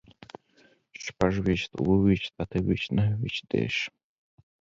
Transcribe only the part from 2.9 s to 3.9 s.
نهه ويشت، دېرش